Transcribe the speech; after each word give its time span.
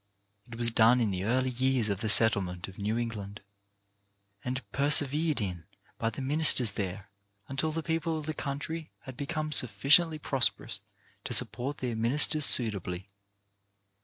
It 0.49 0.55
was 0.55 0.71
done 0.71 0.99
in 0.99 1.11
the 1.11 1.25
early 1.25 1.51
years 1.51 1.87
of 1.87 1.99
the 2.01 2.09
settlement 2.09 2.67
of 2.67 2.79
New 2.79 2.97
England, 2.97 3.39
and 4.43 4.67
persevered 4.71 5.39
in 5.39 5.65
by 5.99 6.09
the 6.09 6.23
ministers 6.23 6.71
there 6.71 7.11
until 7.47 7.71
the 7.71 7.83
people 7.83 8.17
of 8.17 8.25
the 8.25 8.33
country 8.33 8.89
had 9.01 9.15
become 9.15 9.51
sufficiently 9.51 10.17
prosperous 10.17 10.79
to 11.25 11.35
support 11.35 11.77
their 11.77 11.95
ministers 11.95 12.45
suitably. 12.47 13.09